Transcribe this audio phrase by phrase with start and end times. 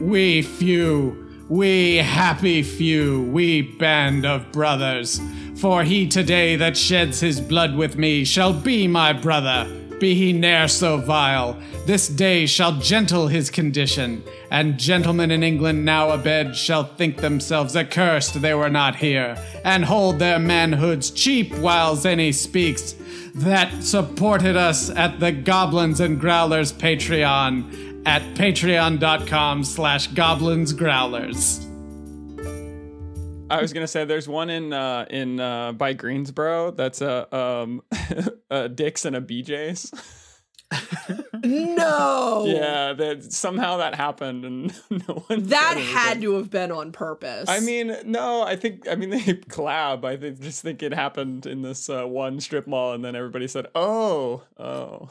[0.00, 5.20] We few, we happy few, we band of brothers.
[5.56, 9.68] For he today that sheds his blood with me shall be my brother,
[9.98, 11.60] be he ne'er so vile.
[11.84, 17.76] This day shall gentle his condition, and gentlemen in England now abed shall think themselves
[17.76, 19.36] accursed they were not here,
[19.66, 22.94] and hold their manhoods cheap whiles any speaks
[23.34, 31.66] that supported us at the Goblins and Growlers Patreon at patreon.com slash goblins growlers.
[33.50, 37.82] I was gonna say there's one in uh, in uh, by Greensboro that's a um
[38.48, 39.92] a Dick's and a BJ's.
[41.44, 42.44] no.
[42.46, 45.44] Yeah, that somehow that happened and no one.
[45.46, 47.48] That had to have been on purpose.
[47.48, 50.04] I mean, no, I think I mean they collab.
[50.04, 53.48] I think, just think it happened in this uh, one strip mall, and then everybody
[53.48, 55.10] said, "Oh, oh."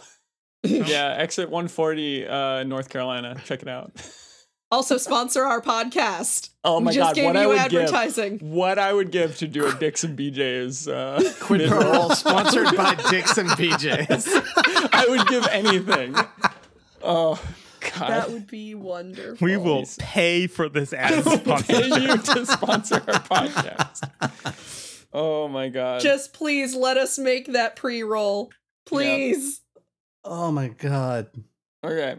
[0.63, 3.35] yeah, exit 140 uh, North Carolina.
[3.46, 3.91] Check it out.
[4.71, 6.49] also sponsor our podcast.
[6.63, 8.38] Oh We my just god, gave what I you would advertising.
[8.38, 11.82] give what I would give to do a Dick's and BJ's uh Quid mid-roll.
[11.82, 14.27] pro roll sponsored by Dick's and BJ's.
[14.93, 16.15] I would give anything.
[17.02, 17.41] Oh
[17.80, 18.10] god.
[18.10, 19.43] That would be wonderful.
[19.46, 22.02] We will pay for this ad pay sponsorship.
[22.02, 25.05] you to sponsor our podcast.
[25.13, 26.02] Oh my god.
[26.02, 28.52] Just please let us make that pre-roll.
[28.85, 29.62] Please.
[30.32, 31.26] Oh my god.
[31.84, 32.18] okay.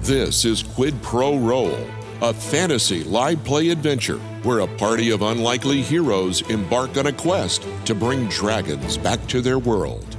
[0.00, 1.86] This is Quid Pro Roll,
[2.22, 7.68] a fantasy live play adventure where a party of unlikely heroes embark on a quest
[7.84, 10.16] to bring dragons back to their world.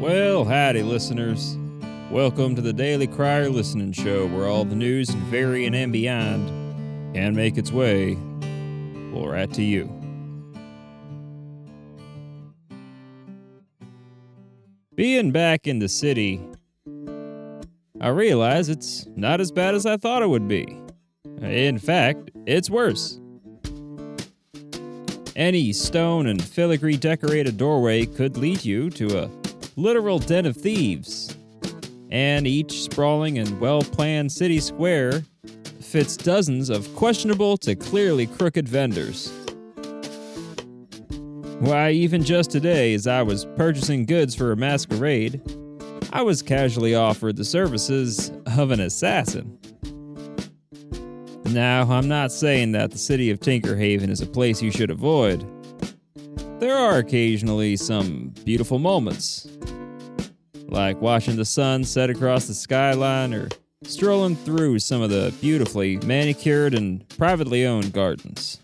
[0.00, 1.56] Well, howdy, listeners.
[2.10, 6.48] Welcome to the Daily Crier Listening Show, where all the news in Varian and beyond
[7.14, 8.18] can make its way
[9.20, 9.84] right to you.
[14.94, 16.40] Being back in the city,
[18.00, 20.76] I realize it's not as bad as I thought it would be.
[21.40, 23.20] In fact, it's worse.
[25.34, 29.30] Any stone and filigree decorated doorway could lead you to a
[29.76, 31.36] literal den of thieves.
[32.10, 35.24] And each sprawling and well planned city square
[35.92, 39.30] fits dozens of questionable to clearly crooked vendors.
[41.58, 45.42] Why, even just today, as I was purchasing goods for a masquerade,
[46.10, 49.58] I was casually offered the services of an assassin.
[51.50, 55.46] Now, I'm not saying that the city of Tinkerhaven is a place you should avoid.
[56.58, 59.46] There are occasionally some beautiful moments,
[60.68, 63.50] like watching the sun set across the skyline or
[63.84, 68.60] strolling through some of the beautifully manicured and privately owned gardens.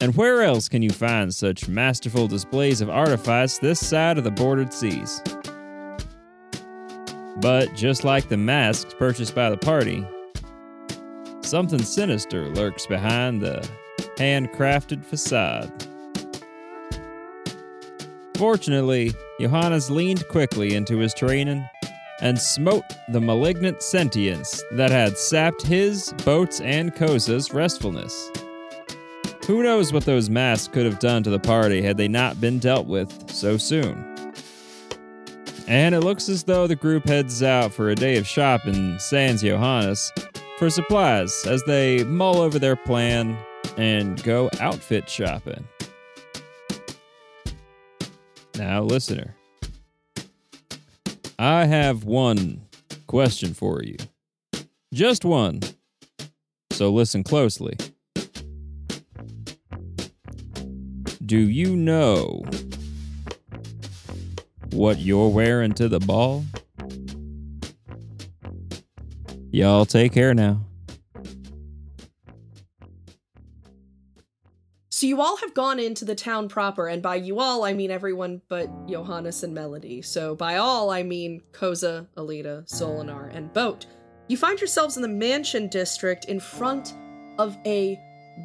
[0.00, 4.30] And where else can you find such masterful displays of artifice this side of the
[4.30, 5.22] bordered seas?
[7.40, 10.06] But just like the masks purchased by the party,
[11.42, 13.68] something sinister lurks behind the
[14.16, 15.70] handcrafted facade.
[18.36, 21.62] Fortunately, Johannes leaned quickly into his training
[22.20, 28.30] and smote the malignant sentience that had sapped his, boats, and Koza's restfulness.
[29.46, 32.58] Who knows what those masks could have done to the party had they not been
[32.58, 34.06] dealt with so soon?
[35.66, 39.42] And it looks as though the group heads out for a day of shopping sans
[39.42, 40.12] Johannes
[40.58, 43.38] for supplies as they mull over their plan
[43.76, 45.66] and go outfit shopping.
[48.56, 49.36] Now, listener,
[51.42, 52.60] I have one
[53.06, 53.96] question for you.
[54.92, 55.60] Just one.
[56.72, 57.78] So listen closely.
[61.24, 62.44] Do you know
[64.72, 66.44] what you're wearing to the ball?
[69.50, 70.60] Y'all take care now.
[75.00, 77.90] So you all have gone into the town proper, and by you all I mean
[77.90, 80.02] everyone but Johannes and Melody.
[80.02, 83.86] So by all I mean Koza, Alita, Solinar, and Boat.
[84.28, 86.92] You find yourselves in the mansion district in front
[87.38, 87.98] of a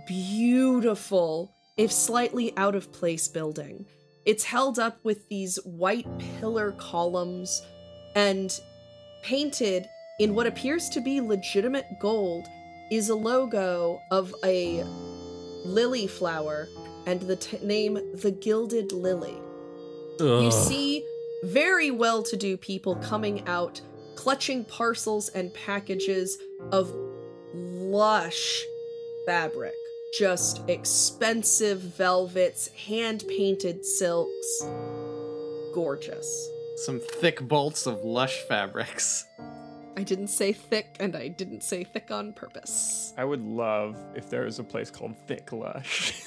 [0.08, 3.86] beautiful, if slightly out of place building.
[4.24, 6.08] It's held up with these white
[6.40, 7.64] pillar columns
[8.16, 8.58] and
[9.24, 9.90] painted
[10.22, 12.48] in what appears to be legitimate gold
[12.92, 14.86] is a logo of a
[15.66, 16.70] lily flower
[17.06, 19.38] and the t- name the Gilded Lily.
[20.20, 21.06] You see
[21.44, 23.82] very well to do people coming out,
[24.16, 26.38] clutching parcels and packages
[26.72, 26.94] of
[27.54, 28.64] lush
[29.26, 29.74] fabric.
[30.14, 34.62] just expensive velvets, hand painted silks.
[35.74, 36.50] Gorgeous.
[36.78, 39.26] Some thick bolts of lush fabrics.
[39.98, 43.14] I didn't say thick, and I didn't say thick on purpose.
[43.18, 46.12] I would love if there was a place called Thick Lush.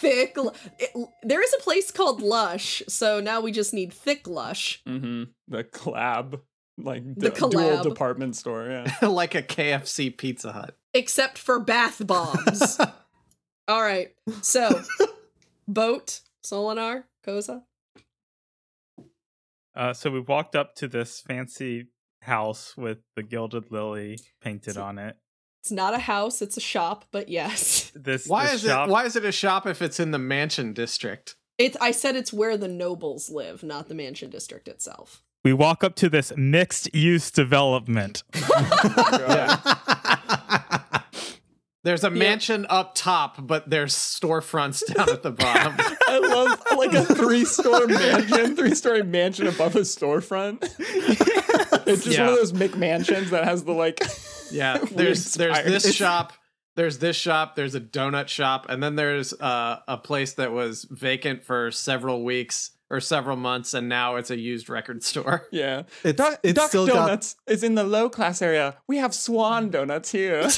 [0.00, 0.34] Thick.
[0.38, 4.82] Lu- it- there is a place called Lush, so now we just need Thick Lush.
[4.86, 5.24] mm-hmm.
[5.48, 6.40] The collab,
[6.78, 8.66] like The du- dual department store.
[8.70, 9.06] Yeah.
[9.08, 10.74] like a KFC Pizza Hut.
[10.94, 12.78] except for bath bombs.
[13.68, 14.08] All right.
[14.40, 14.80] So,
[15.68, 17.62] boat, Solinar, Koza.
[19.76, 21.88] Uh, so we walked up to this fancy
[22.22, 25.16] house with the gilded lily painted on it.
[25.62, 27.92] It's not a house, it's a shop, but yes.
[27.94, 30.18] This Why this is shop, it why is it a shop if it's in the
[30.18, 31.36] mansion district?
[31.58, 35.22] It's I said it's where the nobles live, not the mansion district itself.
[35.44, 38.22] We walk up to this mixed use development.
[38.82, 40.16] Oh
[41.82, 45.74] There's a mansion up top, but there's storefronts down at the bottom.
[46.08, 50.58] I love like a three store mansion, three story mansion above a storefront.
[51.86, 52.26] it's just Yeah.
[52.26, 54.02] one of those McMansions that has the like.
[54.50, 56.34] Yeah, there's there's this shop,
[56.76, 60.86] there's this shop, there's a donut shop, and then there's uh, a place that was
[60.90, 65.46] vacant for several weeks or several months, and now it's a used record store.
[65.52, 65.84] Yeah.
[66.04, 68.76] It's, Duck, it's Duck still got Donuts is in the low class area.
[68.88, 70.48] We have Swan Donuts here.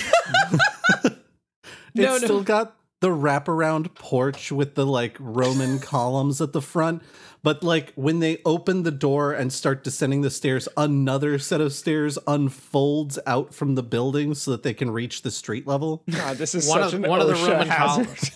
[1.95, 2.19] It's No, no.
[2.19, 7.03] still got the wraparound porch with the like Roman columns at the front.
[7.45, 11.73] But like when they open the door and start descending the stairs, another set of
[11.73, 16.05] stairs unfolds out from the building so that they can reach the street level.
[16.09, 18.07] God, this is One such of an one of the OSHA Roman hazard.
[18.07, 18.31] columns,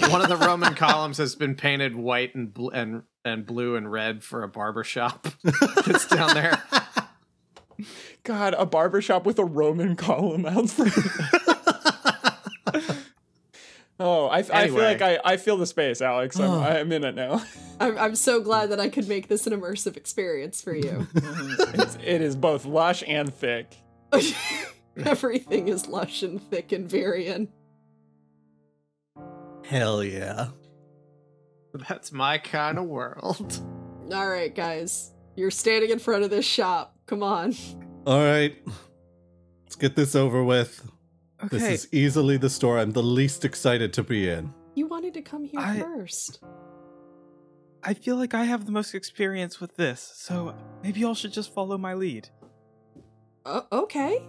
[0.12, 3.90] one of the Roman columns has been painted white and bl- and and blue and
[3.92, 5.28] red for a barber shop.
[5.44, 6.60] it's down there.
[8.24, 10.92] God, a barbershop with a Roman column out front.
[14.00, 16.38] Oh, I, I feel like I, I feel the space, Alex.
[16.38, 17.42] I'm, I'm in it now.
[17.80, 21.06] I'm, I'm so glad that I could make this an immersive experience for you.
[21.72, 23.76] It's, it is both lush and thick.
[24.96, 27.48] Everything is lush and thick and Varian.
[29.64, 30.48] Hell yeah.
[31.88, 33.60] That's my kind of world.
[34.12, 35.12] All right, guys.
[35.36, 36.96] You're standing in front of this shop.
[37.06, 37.54] Come on.
[38.04, 38.56] All right.
[39.64, 40.84] Let's get this over with.
[41.48, 44.52] This is easily the store I'm the least excited to be in.
[44.74, 46.40] You wanted to come here I- first.
[47.82, 51.54] I feel like I have the most experience with this, so maybe y'all should just
[51.54, 52.28] follow my lead.
[53.46, 54.22] Uh, okay.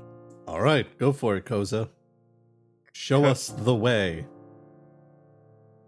[0.47, 1.89] All right, go for it, Koza.
[2.93, 4.25] Show us the way.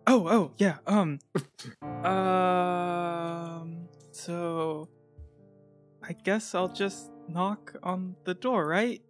[0.07, 0.77] Oh, oh, yeah.
[0.85, 1.19] Um,
[2.05, 3.87] um.
[4.11, 4.89] So,
[6.03, 9.01] I guess I'll just knock on the door, right?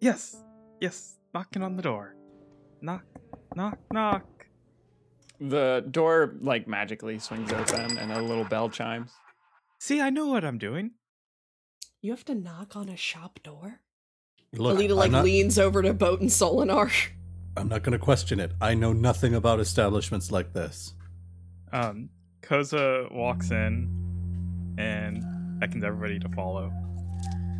[0.00, 0.36] Yes,
[0.80, 1.18] yes.
[1.36, 2.16] Knocking on the door.
[2.80, 3.04] Knock,
[3.54, 4.46] knock, knock.
[5.38, 9.10] The door like magically swings open and a little bell chimes.
[9.78, 10.92] See, I know what I'm doing.
[12.00, 13.82] You have to knock on a shop door?
[14.54, 16.90] Look, Alita I'm like not, leans over to Boat and Solinar.
[17.54, 18.52] I'm not going to question it.
[18.62, 20.94] I know nothing about establishments like this.
[21.70, 22.08] Um,
[22.40, 26.72] Koza walks in and beckons everybody to follow.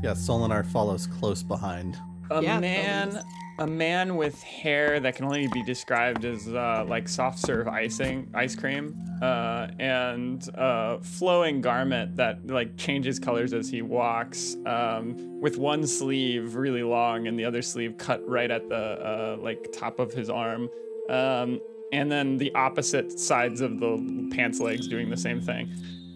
[0.02, 1.99] Yeah, Solinar follows close behind.
[2.31, 3.25] A Yeah, man, totally.
[3.58, 8.28] A man with hair that can only be described as uh, like soft serve icing,
[8.34, 14.56] ice cream, uh, and a flowing garment that like changes colors as he walks.
[14.66, 19.36] Um, with one sleeve really long and the other sleeve cut right at the uh,
[19.40, 20.68] like top of his arm,
[21.08, 21.60] um,
[21.92, 25.72] and then the opposite sides of the pants legs doing the same thing.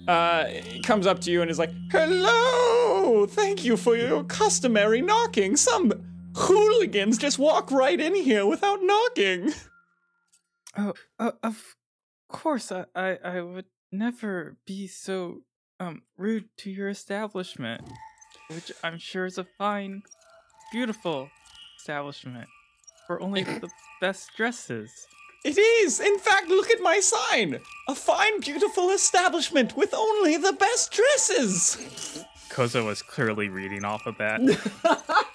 [0.09, 0.45] Uh,
[0.83, 5.57] comes up to you and is like, "Hello, thank you for your customary knocking.
[5.57, 5.93] Some
[6.41, 9.53] hooligans just walk right in here without knocking."
[10.77, 11.77] Oh, uh, of
[12.29, 15.43] course, I, I, I would never be so
[15.81, 17.83] um rude to your establishment,
[18.49, 20.03] which I'm sure is a fine,
[20.71, 21.29] beautiful
[21.79, 22.49] establishment
[23.07, 23.69] for only the
[24.01, 25.07] best dresses.
[25.43, 27.61] It is, in fact, look at my sign.
[27.89, 32.25] A fine, beautiful establishment with only the best dresses.
[32.51, 34.41] Koza was clearly reading off of that.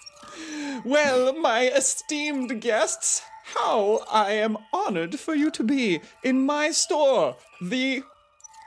[0.84, 3.22] Well, my esteemed guests,
[3.56, 7.38] how I am honored for you to be in my store.
[7.62, 8.04] The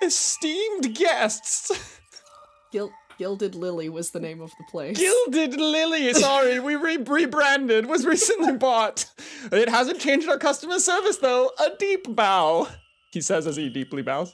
[0.03, 1.71] esteemed guests.
[2.73, 4.97] Gil- Gilded Lily was the name of the place.
[4.97, 6.15] Gilded Lily.
[6.15, 7.87] Sorry, we re- rebranded.
[7.87, 9.07] Was recently bought.
[9.51, 11.51] It hasn't changed our customer service though.
[11.59, 12.69] A deep bow.
[13.11, 14.33] He says as he deeply bows.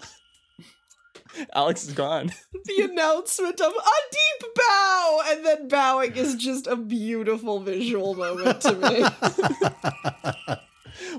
[1.55, 2.33] Alex is gone.
[2.65, 8.61] the announcement of a deep bow and then bowing is just a beautiful visual moment
[8.63, 9.05] to me.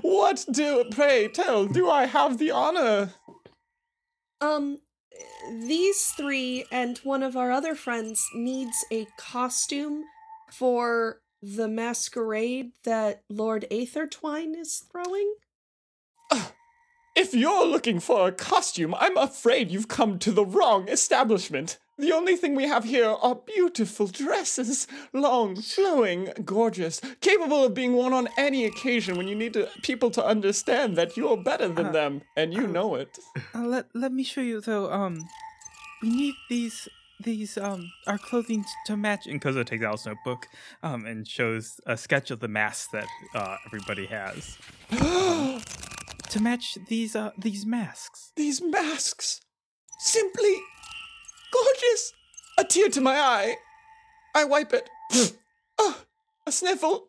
[0.00, 3.14] what do, pray tell, do I have the honor?
[4.40, 4.78] Um,
[5.50, 10.04] these three and one of our other friends needs a costume
[10.50, 15.34] for the masquerade that Lord Aethertwine is throwing.
[17.16, 21.78] If you're looking for a costume, I'm afraid you've come to the wrong establishment.
[21.96, 27.94] The only thing we have here are beautiful dresses, long, flowing, gorgeous, capable of being
[27.94, 31.86] worn on any occasion when you need to, people to understand that you're better than
[31.86, 33.18] Uh, them, and you uh, know it.
[33.54, 34.92] Uh, let let me show you though.
[34.92, 35.26] Um,
[36.02, 36.86] we need these
[37.18, 39.26] these um our clothing to match.
[39.26, 40.48] And Koza takes out his notebook
[40.82, 44.58] um and shows a sketch of the masks that uh everybody has
[45.00, 45.62] um,
[46.30, 48.32] to match these uh these masks.
[48.36, 49.40] These masks,
[49.98, 50.54] simply
[51.52, 52.12] gorgeous.
[52.58, 53.56] A tear to my eye.
[54.34, 54.88] I wipe it.
[55.78, 55.98] oh,
[56.46, 57.08] a sniffle.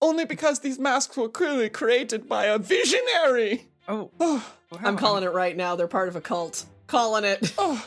[0.00, 3.66] Only because these masks were clearly created by a visionary.
[3.88, 4.46] Oh, Oh,
[4.84, 5.74] I'm calling it right now.
[5.74, 6.64] They're part of a cult.
[6.86, 7.52] Calling it.
[7.58, 7.84] oh,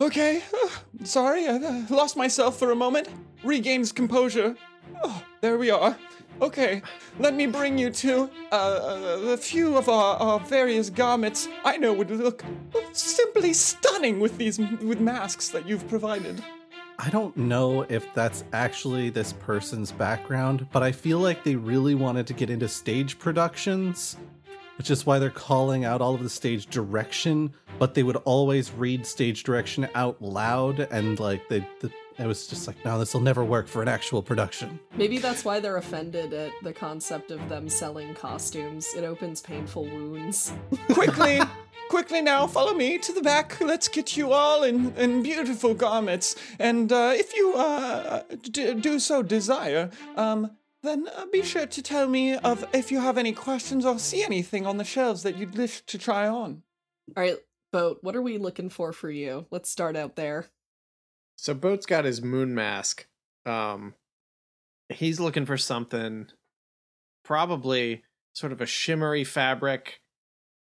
[0.00, 0.42] okay.
[0.54, 3.08] Oh, sorry, I uh, lost myself for a moment.
[3.42, 4.54] Regains composure.
[5.02, 5.96] Oh, there we are.
[6.40, 6.82] Okay,
[7.18, 11.92] let me bring you to uh, a few of our, our various garments I know
[11.92, 12.44] would look
[12.92, 16.42] simply stunning with these with masks that you've provided.
[17.00, 21.96] I don't know if that's actually this person's background, but I feel like they really
[21.96, 24.16] wanted to get into stage productions,
[24.78, 28.72] which is why they're calling out all of the stage direction, but they would always
[28.72, 33.14] read stage direction out loud and like they the, it was just like, no, this
[33.14, 34.80] will never work for an actual production.
[34.96, 38.88] Maybe that's why they're offended at the concept of them selling costumes.
[38.96, 40.52] It opens painful wounds.
[40.92, 41.40] quickly,
[41.88, 43.60] quickly now, follow me to the back.
[43.60, 46.34] Let's get you all in, in beautiful garments.
[46.58, 50.50] And uh, if you uh, d- do so desire, um,
[50.82, 54.24] then uh, be sure to tell me of if you have any questions or see
[54.24, 56.62] anything on the shelves that you'd wish to try on.
[57.16, 57.36] All right,
[57.72, 59.46] Boat, what are we looking for for you?
[59.50, 60.46] Let's start out there.
[61.38, 63.06] So Boat's got his moon mask.
[63.46, 63.94] Um
[64.88, 66.26] he's looking for something
[67.24, 68.02] probably
[68.34, 70.00] sort of a shimmery fabric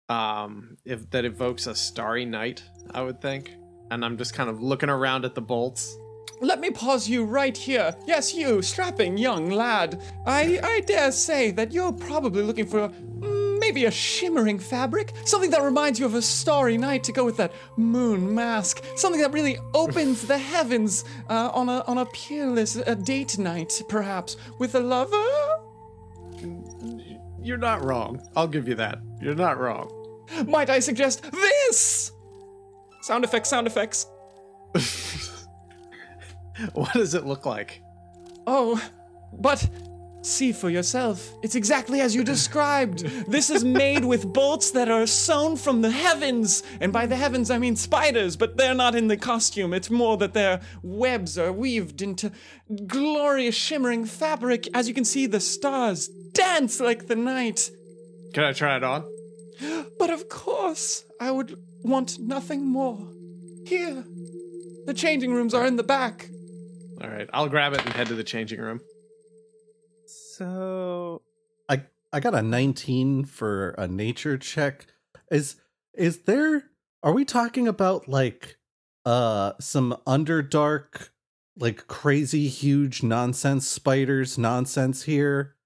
[0.08, 3.50] um if that evokes a starry night, I would think.
[3.90, 5.96] And I'm just kind of looking around at the bolts.
[6.40, 7.96] Let me pause you right here.
[8.06, 10.02] Yes, you, strapping young lad.
[10.26, 12.92] I, I dare say that you're probably looking for
[13.66, 17.36] maybe a shimmering fabric, something that reminds you of a starry night to go with
[17.36, 22.76] that moon mask, something that really opens the heavens uh, on a on a peerless
[22.76, 25.26] uh, date night, perhaps with a lover.
[27.42, 28.22] You're not wrong.
[28.36, 29.00] I'll give you that.
[29.20, 29.90] You're not wrong.
[30.46, 32.12] Might I suggest this?
[33.00, 34.06] Sound effects, sound effects.
[36.72, 37.82] what does it look like?
[38.46, 38.80] Oh,
[39.32, 39.68] but
[40.26, 41.32] see for yourself.
[41.42, 43.00] It's exactly as you described.
[43.30, 46.62] This is made with bolts that are sewn from the heavens.
[46.80, 49.72] And by the heavens, I mean spiders, but they're not in the costume.
[49.72, 52.32] It's more that their webs are weaved into
[52.86, 54.68] glorious shimmering fabric.
[54.74, 57.70] As you can see, the stars dance like the night.
[58.34, 59.04] Can I try it on?
[59.98, 62.98] But of course, I would want nothing more.
[63.64, 64.04] Here.
[64.86, 66.28] The changing rooms are in the back.
[67.02, 68.80] All right, I'll grab it and head to the changing room.
[70.36, 71.22] So
[71.68, 74.86] I I got a 19 for a nature check.
[75.30, 75.56] Is
[75.94, 76.64] is there
[77.02, 78.56] are we talking about like
[79.04, 81.10] uh some underdark
[81.58, 85.56] like crazy huge nonsense spiders nonsense here?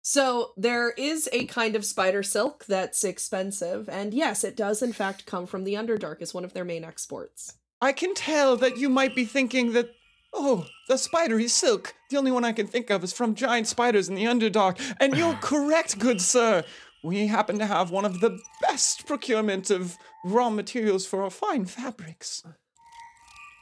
[0.00, 4.92] So there is a kind of spider silk that's expensive, and yes, it does in
[4.92, 7.54] fact come from the Underdark as one of their main exports.
[7.80, 9.90] I can tell that you might be thinking that,
[10.36, 11.94] oh, the spidery silk.
[12.10, 14.78] The only one I can think of is from giant spiders in the Underdark.
[15.00, 16.64] And you're correct, good sir.
[17.02, 21.64] We happen to have one of the best procurement of raw materials for our fine
[21.64, 22.42] fabrics.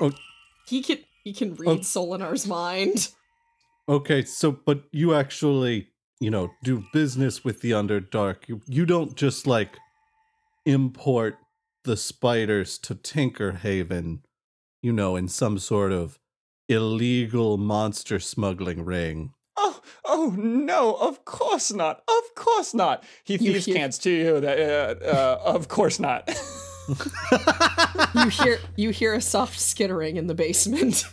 [0.01, 0.13] Oh,
[0.67, 1.57] he can he can oh.
[1.59, 1.79] read Oh.
[1.79, 3.11] Solinar's mind.
[3.89, 5.89] Okay, so but you actually,
[6.21, 8.49] you know, do business with the Underdark.
[8.49, 9.77] You you don't just like
[10.65, 11.37] import
[11.85, 14.21] the spiders to Tinkerhaven,
[14.83, 16.19] you know, in some sort of
[16.69, 19.33] illegal monster smuggling ring.
[19.57, 20.95] Oh, oh no!
[20.95, 22.03] Of course not!
[22.09, 23.05] Of course not!
[23.25, 24.41] He You thieves hear- cans to you.
[24.41, 26.29] That uh, uh, of course not.
[28.15, 31.05] You hear you hear a soft skittering in the basement.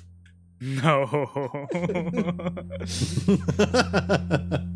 [0.59, 1.67] no.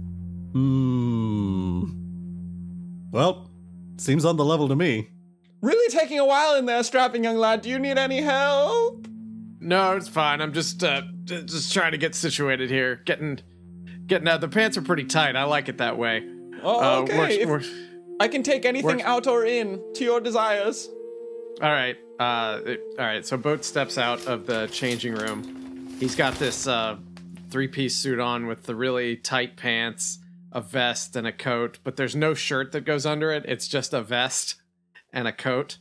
[0.56, 1.84] Hmm.
[3.12, 3.52] Well,
[3.98, 5.10] seems on the level to me.
[5.62, 7.62] really taking a while in there, strapping young lad.
[7.62, 9.05] Do you need any help?
[9.66, 10.42] No, it's fine.
[10.42, 13.02] I'm just uh just trying to get situated here.
[13.06, 13.40] Getting
[14.06, 14.40] getting out.
[14.42, 15.36] The pants are pretty tight.
[15.36, 16.24] I like it that way.
[16.62, 17.18] Oh, Uh, okay.
[17.18, 17.66] we're- if- we're-
[18.20, 20.88] I can take anything we're- out or in to your desires.
[21.62, 21.98] All right.
[22.20, 23.26] Uh, it- all right.
[23.26, 25.96] So Boat steps out of the changing room.
[26.00, 26.98] He's got this uh,
[27.50, 30.20] three-piece suit on with the really tight pants,
[30.52, 31.80] a vest, and a coat.
[31.84, 33.46] But there's no shirt that goes under it.
[33.48, 34.56] It's just a vest
[35.12, 35.78] and a coat.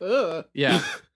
[0.00, 0.44] Ugh.
[0.54, 0.82] Yeah,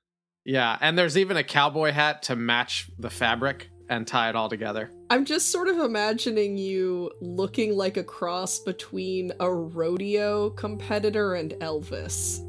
[0.44, 0.76] yeah.
[0.80, 4.90] And there's even a cowboy hat to match the fabric and tie it all together.
[5.10, 11.52] I'm just sort of imagining you looking like a cross between a rodeo competitor and
[11.60, 12.40] Elvis.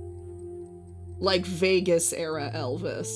[1.20, 3.10] Like Vegas era Elvis.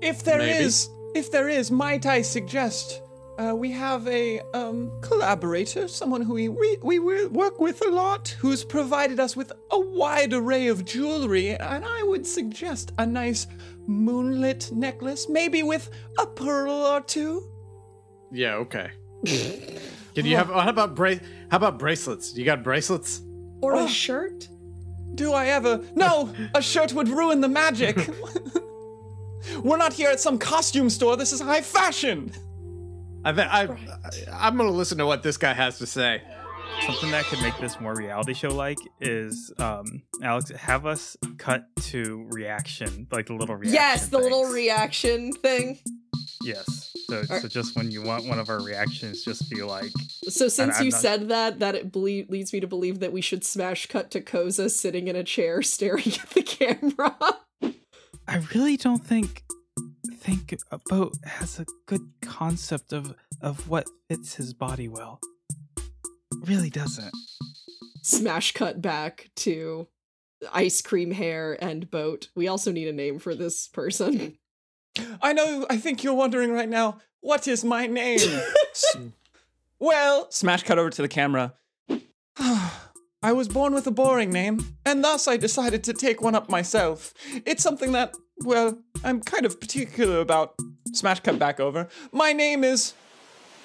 [0.00, 1.20] If there is, Maybe.
[1.20, 3.02] if there is, might I suggest
[3.38, 8.28] uh, we have a um, collaborator, someone who we, we we work with a lot,
[8.40, 13.46] who's provided us with a wide array of jewelry, and I would suggest a nice
[13.86, 17.48] moonlit necklace, maybe with a pearl or two.
[18.30, 18.56] Yeah.
[18.56, 18.90] Okay.
[20.14, 20.48] Can you have?
[20.48, 21.14] How about bra-
[21.50, 22.36] How about bracelets?
[22.36, 23.22] You got bracelets?
[23.62, 23.84] Or Oh.
[23.84, 24.48] a shirt?
[25.14, 25.80] Do I ever?
[25.94, 27.96] No, a shirt would ruin the magic.
[29.62, 31.16] We're not here at some costume store.
[31.16, 32.32] This is high fashion.
[33.24, 33.68] I think I,
[34.32, 36.22] I'm gonna listen to what this guy has to say.
[36.86, 41.66] Something that could make this more reality show like is um Alex have us cut
[41.82, 43.74] to reaction, like the little reaction.
[43.74, 45.78] Yes, the little reaction thing.
[46.42, 46.90] Yes.
[47.08, 49.90] So, Are- so just when you want one of our reactions, just be like,
[50.28, 53.20] So since you not- said that, that it belie- leads me to believe that we
[53.20, 57.14] should smash cut to Koza sitting in a chair staring at the camera.
[58.26, 59.42] I really don't think
[60.22, 65.20] think a boat has a good concept of of what fits his body well.
[66.46, 67.14] Really doesn't.
[68.02, 69.88] smash cut back to
[70.52, 72.28] ice cream hair and boat.
[72.34, 74.38] We also need a name for this person.
[75.22, 78.20] I know, I think you're wondering right now, what is my name?
[79.78, 81.54] Well, smash cut over to the camera.
[82.38, 86.48] I was born with a boring name, and thus I decided to take one up
[86.48, 87.12] myself.
[87.44, 90.54] It's something that, well, I'm kind of particular about.
[90.92, 91.88] Smash cut back over.
[92.12, 92.94] My name is.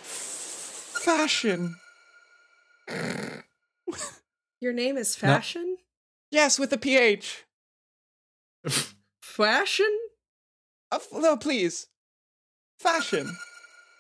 [0.01, 1.75] Fashion.
[4.60, 5.77] Your name is Fashion?
[6.32, 7.45] Yes, with a PH.
[9.21, 9.99] Fashion?
[10.91, 11.88] Uh, no, please.
[12.80, 13.38] Fashion.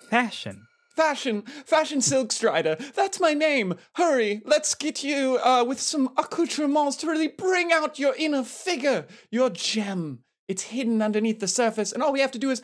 [0.09, 0.67] Fashion.
[0.97, 2.75] Fashion, Pha'tion Silk Strider.
[2.95, 3.75] That's my name.
[3.93, 9.05] Hurry, let's get you uh, with some accoutrements to really bring out your inner figure,
[9.29, 10.23] your gem.
[10.47, 12.61] It's hidden underneath the surface, and all we have to do is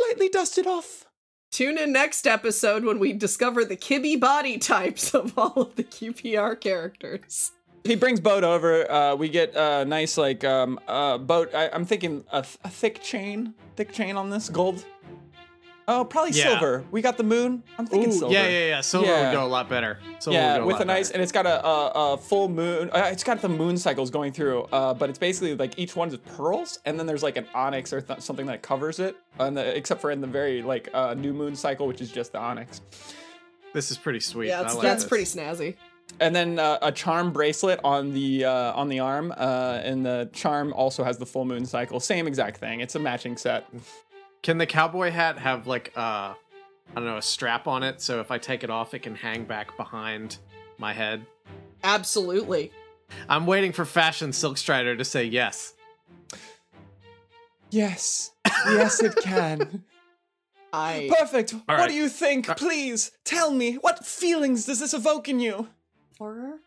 [0.00, 1.06] lightly dust it off.
[1.50, 5.82] Tune in next episode when we discover the Kibbe body types of all of the
[5.84, 7.52] QPR characters.
[7.82, 8.90] He brings boat over.
[8.90, 11.52] Uh, we get a nice like um, uh, boat.
[11.54, 14.84] I, I'm thinking a, th- a thick chain, thick chain on this gold.
[15.92, 16.44] Oh, probably Yeah.
[16.44, 16.84] silver.
[16.92, 17.64] We got the moon.
[17.76, 18.32] I'm thinking Ooh, silver.
[18.32, 18.80] yeah, yeah, yeah.
[18.80, 19.24] Silver Yeah.
[19.30, 19.98] would go a lot better.
[20.20, 21.14] Silver yeah, would go with a, a nice, better.
[21.16, 22.90] and it's got a, a, a full moon.
[22.92, 26.16] Uh, it's got the moon cycles going through, uh, but it's basically like each one's
[26.16, 29.76] pearls, and then there's like an onyx or th- something that covers it, and the,
[29.76, 32.80] except for in the very like uh, new moon cycle, which is just the onyx.
[33.74, 34.48] This is pretty sweet.
[34.48, 35.08] Yeah, I that's, like that's this.
[35.08, 35.76] pretty snazzy.
[36.20, 40.28] And then uh, a charm bracelet on the uh, on the arm, uh, and the
[40.32, 41.98] charm also has the full moon cycle.
[42.00, 42.80] Same exact thing.
[42.80, 43.66] It's a matching set.
[44.42, 46.34] Can the cowboy hat have like uh
[46.92, 49.14] I don't know, a strap on it so if I take it off it can
[49.14, 50.38] hang back behind
[50.78, 51.24] my head?
[51.84, 52.72] Absolutely.
[53.28, 55.74] I'm waiting for Pha'tion Silk Strider to say yes.
[57.70, 58.32] Yes,
[58.66, 59.84] yes, it can.
[60.72, 61.52] I Perfect.
[61.52, 61.88] What right.
[61.88, 62.46] do you think?
[62.56, 63.74] Please tell me.
[63.74, 65.68] What feelings does this evoke in you?
[66.18, 66.58] horror.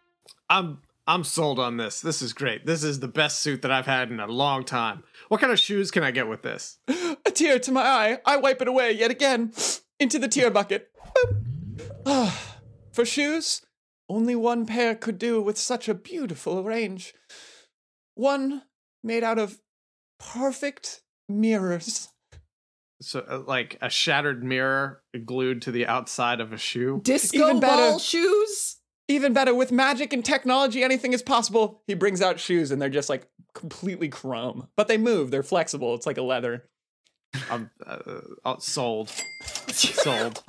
[0.49, 1.99] I'm I'm sold on this.
[2.01, 2.65] This is great.
[2.65, 5.03] This is the best suit that I've had in a long time.
[5.27, 6.77] What kind of shoes can I get with this?
[7.25, 8.17] A tear to my eye.
[8.25, 9.51] I wipe it away yet again
[9.99, 10.89] into the tear bucket.
[11.15, 11.89] Boop.
[12.05, 12.57] Ah,
[12.93, 13.61] For shoes,
[14.09, 17.13] only one pair could do with such a beautiful range.
[18.15, 18.63] One
[19.03, 19.59] made out of
[20.19, 22.09] perfect mirrors.
[23.01, 27.01] So uh, like a shattered mirror glued to the outside of a shoe.
[27.03, 27.75] Disco Even better.
[27.91, 28.77] ball shoes?
[29.07, 31.81] Even better, with magic and technology, anything is possible.
[31.87, 35.29] He brings out shoes and they're just like completely chrome, but they move.
[35.29, 35.93] They're flexible.
[35.95, 36.69] It's like a leather.
[37.49, 37.97] I'm uh,
[38.45, 39.11] uh, sold.
[39.69, 40.43] sold.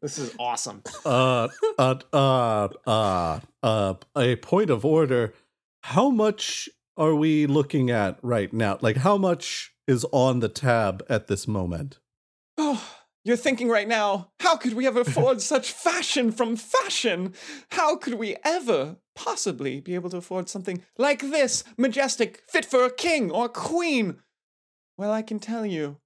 [0.00, 0.82] This is awesome.
[1.06, 5.32] uh, uh, uh, uh, uh, a point of order.
[5.82, 8.78] How much are we looking at right now?
[8.82, 12.00] Like, how much is on the tab at this moment?
[12.58, 12.86] Oh,
[13.24, 17.34] you're thinking right now, how could we ever afford such fashion from fashion?
[17.70, 22.84] How could we ever possibly be able to afford something like this, majestic, fit for
[22.84, 24.18] a king or a queen?
[24.96, 25.98] Well, I can tell you,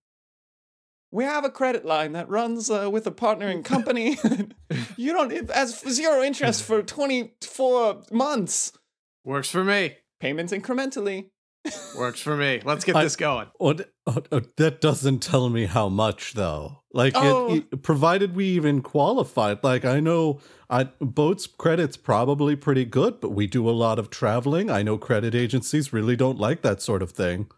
[1.11, 4.19] we have a credit line that runs uh, with a partnering company.
[4.97, 8.73] you don't it has zero interest for 24 months.
[9.25, 9.97] Works for me.
[10.21, 11.31] Payments incrementally.
[11.97, 12.61] Works for me.
[12.65, 13.49] Let's get I- this going.
[13.59, 16.83] What, oh, oh, that doesn't tell me how much though.
[16.93, 17.55] Like, Oh.
[17.57, 19.63] it- provided we even qualified.
[19.63, 24.11] Like, I know I, boats credits probably pretty good, but we do a lot of
[24.11, 24.71] traveling.
[24.71, 27.49] I know credit agencies really don't like that sort of thing.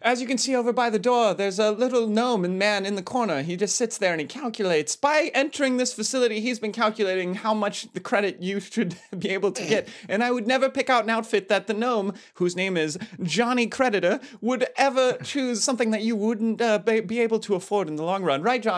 [0.00, 2.96] As you can see over by the door, there's a little gnome and man in
[2.96, 3.42] the corner.
[3.42, 4.96] He just sits there and he calculates.
[4.96, 9.52] By entering this facility, he's been calculating how much the credit you should be able
[9.52, 9.88] to get.
[10.08, 13.68] And I would never pick out an outfit that the gnome, whose name is Johnny
[13.68, 17.94] Creditor, would ever choose something that you wouldn't uh, be be able to afford in
[17.94, 18.42] the long run.
[18.42, 18.71] Right, Johnny?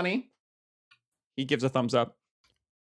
[1.36, 2.16] He gives a thumbs up.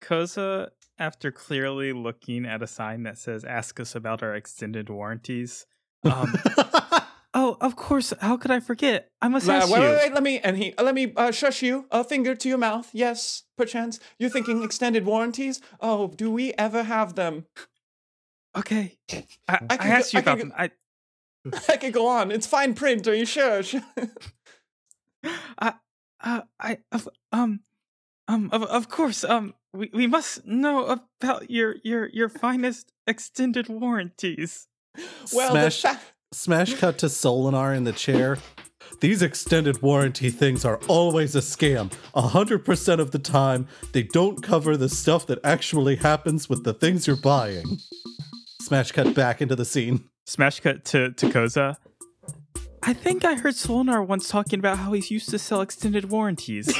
[0.02, 5.66] Koza, after clearly looking at a sign that says "Ask us about our extended warranties,"
[6.04, 6.34] um,
[7.34, 8.12] oh, of course.
[8.20, 9.10] How could I forget?
[9.22, 9.86] I must Uh, ask wait, you.
[9.88, 11.86] wait, wait, let me and he let me uh, shush you.
[11.90, 12.90] A finger to your mouth.
[12.92, 13.98] Yes, perchance.
[14.18, 15.60] You're thinking extended warranties?
[15.80, 17.46] Oh, do we ever have them?
[18.56, 20.52] Okay, I, I, I asked go- you I about go- them.
[20.56, 20.70] I,
[21.72, 22.30] I could go on.
[22.30, 23.06] It's fine print.
[23.08, 23.62] Are you sure?
[25.58, 25.72] I, uh,
[26.64, 27.60] I, of, um,
[28.26, 33.68] um, of, of course, um, we, we must know about your, your, your finest extended
[33.68, 34.66] warranties.
[35.32, 35.82] well, Smash.
[35.82, 36.00] the fa-
[36.32, 38.38] Smash cut to Solinar in the chair.
[39.00, 41.92] These extended warranty things are always a scam.
[42.14, 46.64] A hundred percent of the time, they don't cover the stuff that actually happens with
[46.64, 47.78] the things you're buying.
[48.62, 50.08] Smash cut back into the scene.
[50.26, 51.76] Smash cut to, to Koza.
[52.86, 56.66] I think I heard Solinar once talking about how he's used to sell extended warranties.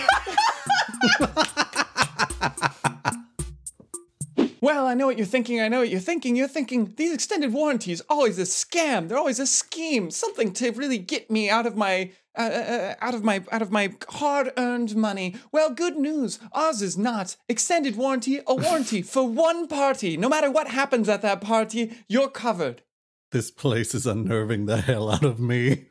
[4.61, 5.63] well, I know what you're thinking.
[5.63, 6.37] I know what you're thinking.
[6.37, 9.09] You're thinking these extended warranties always a scam.
[9.09, 10.11] They're always a scheme.
[10.11, 13.73] Something to really get me out of my uh, uh, out of my out of
[13.73, 15.37] my hard-earned money.
[15.53, 16.39] Well, good news.
[16.53, 18.41] Ours is not extended warranty.
[18.47, 20.19] A warranty for one party.
[20.19, 22.83] No matter what happens at that party, you're covered.
[23.31, 25.87] This place is unnerving the hell out of me.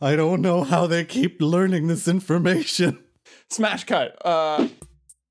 [0.00, 2.98] I don't know how they keep learning this information.
[3.50, 4.14] Smash cut.
[4.24, 4.68] Uh,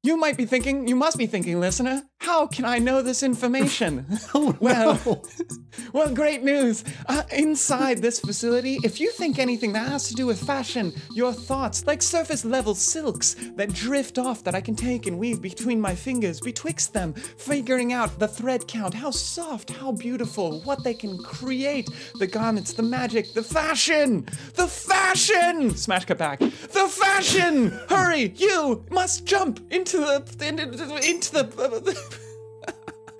[0.03, 4.05] you might be thinking, you must be thinking, listener, how can I know this information?
[4.33, 5.21] Oh Well- no.
[5.93, 6.83] well, great news.
[7.07, 11.33] Uh, inside this facility, if you think anything that has to do with fashion, your
[11.33, 15.79] thoughts, like surface level silks that drift off that I can take and weave between
[15.79, 20.93] my fingers, betwixt them, figuring out the thread count, how soft, how beautiful, what they
[20.93, 24.25] can create, the garments, the magic, the fashion,
[24.55, 25.75] the fashion.
[25.75, 26.39] Smash cut back.
[26.39, 27.71] The fashion.
[27.89, 30.63] Hurry, you must jump into the into,
[31.07, 32.14] into the.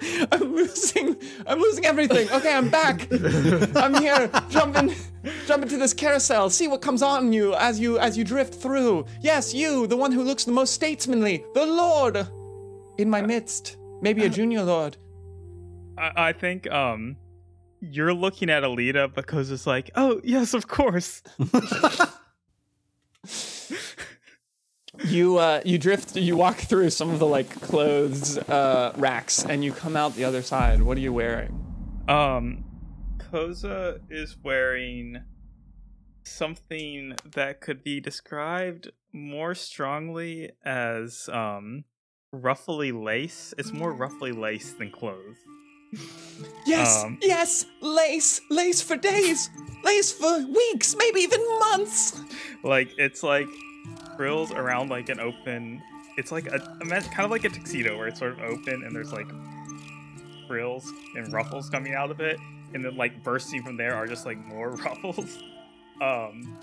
[0.32, 1.18] I'm losing.
[1.48, 2.30] I'm losing everything.
[2.32, 3.08] Okay, I'm back.
[3.76, 4.30] I'm here.
[4.50, 4.94] Jump in.
[5.48, 6.50] Jump into this carousel.
[6.50, 9.06] See what comes on you as you as you drift through.
[9.22, 12.28] Yes, you, the one who looks the most statesmanly, the Lord,
[12.98, 13.78] in my midst.
[14.02, 14.98] Maybe a junior lord.
[15.98, 17.16] I, I think, um,
[17.80, 21.24] you're looking at Alita because it's like, oh, yes, of course.
[25.04, 26.16] You uh you drift.
[26.16, 30.24] You walk through some of the like clothes uh racks, and you come out the
[30.24, 30.82] other side.
[30.82, 31.52] What are you wearing?
[32.08, 32.64] Um,
[33.18, 35.22] Koza is wearing
[36.24, 41.84] something that could be described more strongly as um
[42.32, 43.54] ruffly lace.
[43.58, 45.38] It's more ruffly lace than clothes.
[46.66, 49.50] Yes, Um, yes, lace, lace for days,
[49.84, 52.20] lace for weeks, maybe even months.
[52.64, 53.48] Like it's like
[54.16, 55.82] frills around like an open.
[56.18, 59.12] It's like a kind of like a tuxedo where it's sort of open and there's
[59.12, 59.28] like
[60.48, 62.38] frills and ruffles coming out of it,
[62.74, 65.38] and then like bursting from there are just like more ruffles.
[66.02, 66.58] Um,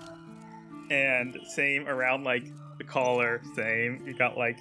[0.90, 2.44] and same around like
[2.78, 4.02] the collar, same.
[4.06, 4.58] You got like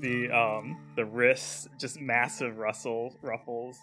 [0.00, 3.78] the um the wrists, just massive rustle ruffles.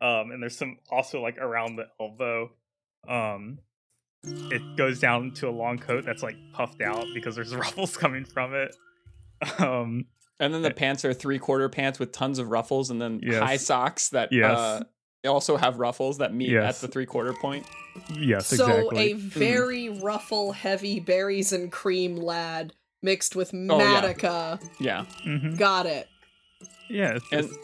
[0.00, 2.50] Um, and there's some also like around the elbow.
[3.06, 3.58] Um,
[4.24, 8.24] it goes down to a long coat that's like puffed out because there's ruffles coming
[8.24, 8.74] from it.
[9.58, 10.06] Um,
[10.40, 13.40] And then the pants are three quarter pants with tons of ruffles, and then Yes.
[13.42, 14.58] high socks that Yes.
[14.58, 14.82] uh,
[15.28, 16.76] also have ruffles that meet Yes.
[16.82, 17.64] at the three quarter point.
[18.18, 19.10] yes, so exactly.
[19.10, 23.60] a very ruffle heavy berries and cream lad mixed with yeah.
[23.60, 24.60] Matica.
[24.80, 25.58] Yeah, Mhm.
[25.58, 26.08] Got it.
[26.88, 27.60] Yeah, it's and just-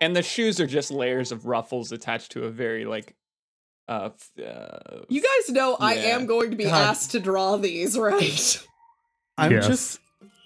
[0.00, 3.14] and the shoes are just layers of ruffles attached to a very like
[3.88, 4.10] uh,
[4.44, 6.74] uh You guys know I am going to be God.
[6.90, 8.66] asked to draw these, right?
[9.36, 9.66] I'm Yes.
[9.66, 10.00] just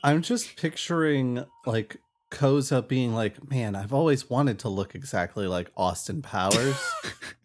[0.05, 1.97] I'm just picturing like
[2.31, 6.77] Koza being like, man, I've always wanted to look exactly like Austin Powers.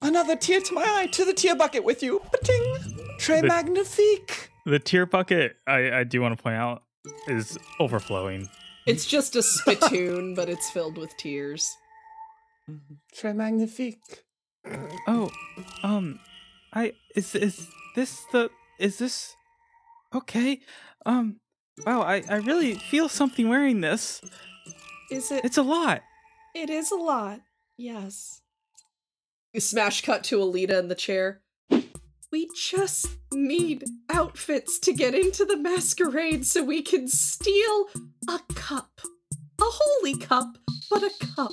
[0.01, 2.21] another tear to my eye to the tear bucket with you.
[2.43, 4.49] Pating, très The- magnifique.
[4.65, 6.83] The tear bucket, I, I do want to point out,
[7.27, 8.47] is overflowing.
[8.85, 11.75] It's just a spittoon, but it's filled with tears.
[13.15, 14.23] Très magnifique.
[15.07, 15.29] Oh,
[15.83, 16.19] um,
[16.73, 19.35] I is is this the is this
[20.13, 20.59] okay?
[21.05, 21.39] Um,
[21.85, 24.21] wow, I I really feel something wearing this.
[25.09, 25.43] Is it?
[25.43, 26.01] It's a lot.
[26.55, 27.41] It is a lot.
[27.77, 28.41] Yes.
[29.57, 31.41] Smash cut to Alita in the chair.
[32.31, 37.87] We just need outfits to get into the masquerade so we can steal
[38.29, 39.01] a cup.
[39.59, 40.57] A holy cup,
[40.89, 41.51] but a cup.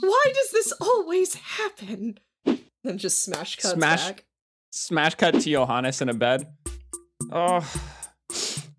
[0.00, 2.18] Why does this always happen?
[2.44, 4.24] Then just smash cut Smash- back.
[4.72, 6.46] Smash cut to Johannes in a bed.
[7.32, 7.68] Oh,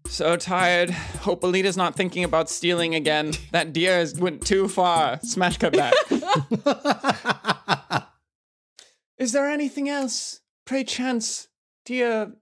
[0.07, 0.89] so tired.
[0.89, 3.33] Hope Alita's not thinking about stealing again.
[3.51, 5.19] That dear has went too far.
[5.21, 5.93] Smash cut back.
[9.17, 11.47] Is there anything else, pray chance,
[11.85, 12.33] dear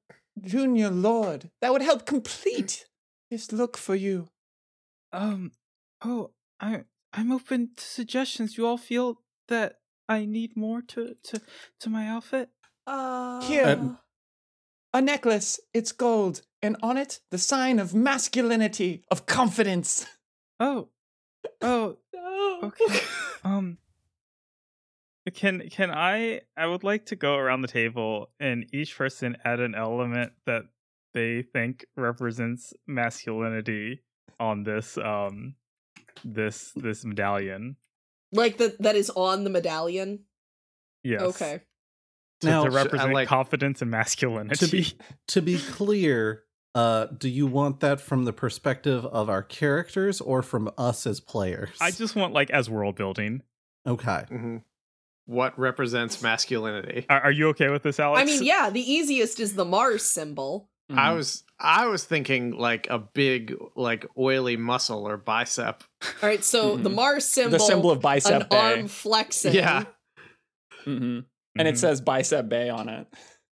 [0.41, 2.85] junior lord, that would help complete
[3.29, 4.29] this look for you?
[5.11, 5.51] Um,
[6.03, 8.57] oh, I I'm open to suggestions.
[8.57, 11.41] You all feel that I need more to to
[11.79, 12.49] to my outfit?
[12.85, 13.97] Uh, Here.
[14.91, 20.07] A necklace, it's gold, and on it, the sign of masculinity, of confidence.
[20.59, 20.89] Oh,
[21.61, 22.59] oh, no.
[22.63, 22.99] okay.
[23.43, 23.77] um,
[25.33, 26.41] can can I?
[26.57, 30.63] I would like to go around the table and each person add an element that
[31.13, 34.01] they think represents masculinity
[34.39, 35.55] on this um
[36.23, 37.75] this this medallion.
[38.31, 40.25] Like that that is on the medallion.
[41.03, 41.21] Yes.
[41.21, 41.61] Okay.
[42.41, 44.65] To, Now, to represent like- confidence and masculinity.
[44.65, 44.93] to be
[45.27, 46.43] to be clear,
[46.75, 51.19] uh, do you want that from the perspective of our characters or from us as
[51.19, 51.69] players?
[51.81, 53.41] I just want like as world building.
[53.85, 54.25] okay.
[54.29, 54.57] hmm
[55.25, 57.05] What represents masculinity?
[57.09, 58.21] Are, are you okay with this, Alex?
[58.21, 60.69] I mean, yeah, the easiest is the Mars symbol.
[60.91, 65.83] I was I was thinking like a big like oily muscle or bicep.
[66.01, 66.95] All right, so the Mhm.
[66.95, 68.57] Mars symbol, the symbol of an bicep bay.
[68.57, 69.53] arm flexing.
[69.53, 69.85] Yeah.
[70.85, 71.19] hmm
[71.57, 71.77] And it Mhm.
[71.77, 73.07] says bicep bay on it.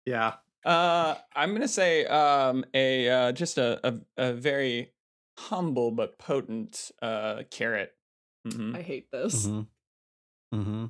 [0.06, 0.36] Yeah.
[0.64, 4.92] Uh, I'm gonna say um a uh, just a, a a very
[5.38, 7.94] humble but potent uh carrot.
[8.50, 9.46] hmm I hate this.
[9.46, 10.58] Mm-hmm.
[10.60, 10.86] Mm-hmm.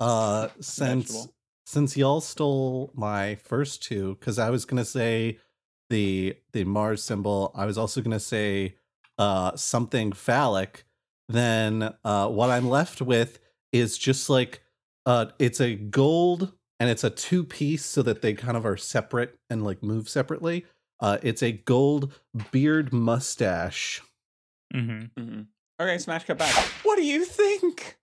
[0.00, 1.34] Uh, since Vegetable.
[1.66, 5.38] since y'all stole my first two, because I was gonna say
[5.90, 8.76] the the Mars symbol, I was also gonna say
[9.18, 10.84] uh something phallic.
[11.28, 13.38] Then uh, what I'm left with
[13.72, 14.62] is just like
[15.04, 18.76] uh, it's a gold and it's a two piece, so that they kind of are
[18.76, 20.64] separate and like move separately.
[21.00, 22.12] Uh, it's a gold
[22.50, 24.00] beard mustache.
[24.74, 25.20] Mm-hmm.
[25.20, 25.40] Mm-hmm.
[25.80, 26.54] Okay, smash cut back.
[26.82, 27.98] What do you think?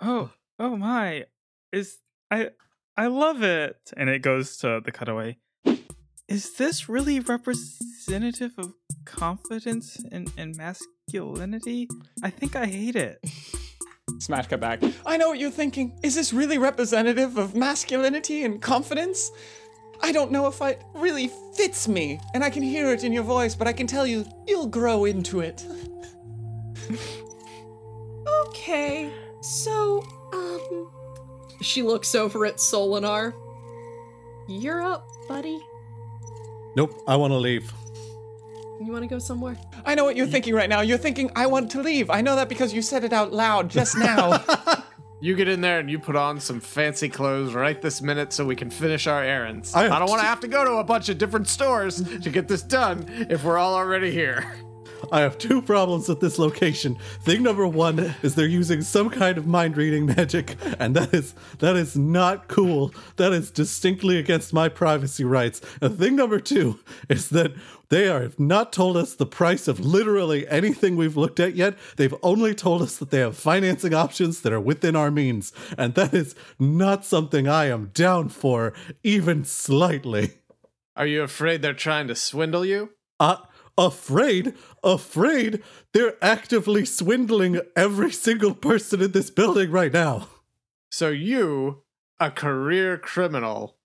[0.00, 1.24] Oh, oh my.
[1.72, 1.98] Is
[2.30, 2.50] I
[2.96, 3.92] I love it.
[3.96, 5.38] And it goes to the cutaway.
[6.28, 8.74] Is this really representative of
[9.04, 11.88] confidence and, and masculinity?
[12.22, 13.18] I think I hate it.
[14.18, 14.80] Smash cut back.
[15.04, 15.98] I know what you're thinking.
[16.02, 19.30] Is this really representative of masculinity and confidence?
[20.02, 23.22] I don't know if it really fits me, and I can hear it in your
[23.22, 25.64] voice, but I can tell you, you'll grow into it.
[28.46, 29.12] Okay,
[29.42, 30.90] so um,
[31.60, 33.34] she looks over at Solinar.
[34.48, 35.60] You're up, buddy.
[36.76, 37.72] Nope, I want to leave.
[38.84, 39.56] You want to go somewhere?
[39.86, 40.82] I know what you're thinking right now.
[40.82, 42.10] You're thinking, I want to leave.
[42.10, 44.44] I know that because you said it out loud just now.
[45.22, 48.44] You get in there and you put on some fancy clothes right this minute so
[48.44, 49.74] we can finish our errands.
[49.74, 52.28] I I, don't want to have to go to a bunch of different stores to
[52.28, 54.54] get this done if we're all already here.
[55.12, 56.96] I have two problems with this location.
[57.22, 61.34] Thing number one is they're using some kind of mind reading magic, and that is
[61.58, 62.92] that is not cool.
[63.16, 65.60] That is distinctly against my privacy rights.
[65.80, 67.52] And thing number two is that
[67.88, 71.76] they are have not told us the price of literally anything we've looked at yet.
[71.96, 75.94] They've only told us that they have financing options that are within our means, and
[75.94, 80.32] that is not something I am down for, even slightly.
[80.96, 82.90] Are you afraid they're trying to swindle you?
[83.18, 83.36] Uh,
[83.76, 84.54] afraid?
[84.82, 85.62] Afraid?
[85.92, 90.28] They're actively swindling every single person in this building right now.
[90.90, 91.82] So you,
[92.20, 93.76] a career criminal,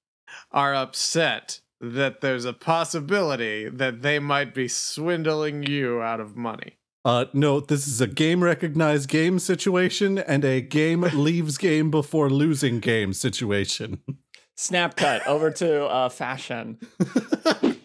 [0.51, 6.77] are upset that there's a possibility that they might be swindling you out of money.
[7.05, 12.29] Uh, no, this is a game recognized game situation and a game leaves game before
[12.29, 14.01] losing game situation.
[14.57, 16.77] Snap cut over to uh, fashion.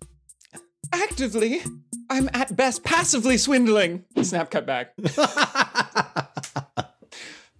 [1.03, 1.61] Actively,
[2.09, 4.05] I'm at best passively swindling.
[4.23, 4.95] Snap cut back.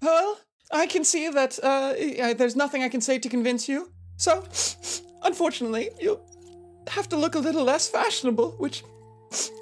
[0.03, 0.39] Well,
[0.71, 1.95] I can see that uh,
[2.35, 3.91] there's nothing I can say to convince you.
[4.19, 4.45] So,
[5.23, 6.21] unfortunately, you
[6.89, 8.85] have to look a little less fashionable, which,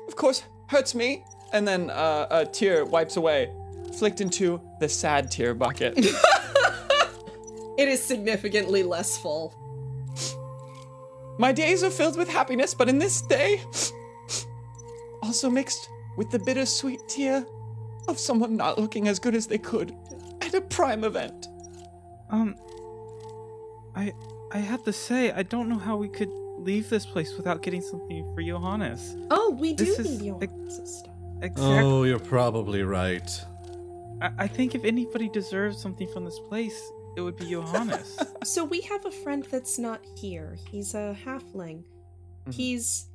[0.09, 1.23] of course, hurts me.
[1.53, 3.53] And then uh, a tear wipes away,
[3.97, 5.97] flicked into the sad tear bucket.
[7.79, 9.55] It is significantly less full.
[11.43, 13.61] My days are filled with happiness, but in this day,
[15.25, 17.45] also mixed with the bittersweet tear
[18.07, 19.93] of someone not looking as good as they could
[20.41, 21.49] at a prime event.
[22.31, 22.55] Um,
[23.97, 24.13] I
[24.53, 27.83] I have to say, I don't know how we could leave this place without getting
[27.83, 29.17] something for Johannes.
[29.33, 30.51] Oh, we do This is need your like-
[30.87, 31.11] stuff.
[31.43, 31.79] Exactly.
[31.81, 33.29] Oh, you're probably right.
[34.21, 36.81] I, I think if anybody deserves something from this place,
[37.17, 38.19] it would be Johannes.
[38.45, 40.57] So we have a friend that's not here.
[40.69, 41.85] He's a halfling.
[42.47, 42.55] Mhm.
[42.55, 43.07] He's.